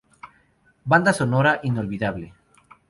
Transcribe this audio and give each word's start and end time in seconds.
Banda 0.93 1.13
sonora 1.13 1.59
inolvidable. 1.61 2.33